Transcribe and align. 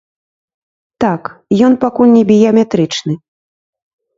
Так, 1.03 1.23
ён 1.67 1.77
пакуль 1.83 2.15
не 2.17 2.23
біяметрычны. 2.33 3.13